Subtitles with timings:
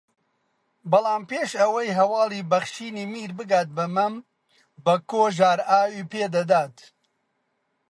[0.91, 4.13] بەڵام پێش ئەوەی ھەواڵی بەخشینی میر بگات بە مەم
[4.85, 6.77] بەکۆ ژارئاوی پێدەدات